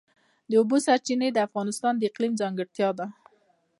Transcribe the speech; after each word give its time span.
د 0.49 0.51
اوبو 0.59 0.77
سرچینې 0.85 1.29
د 1.33 1.37
افغانستان 1.47 1.93
د 1.97 2.01
اقلیم 2.09 2.33
ځانګړتیا 2.41 2.89
ده. 2.99 3.05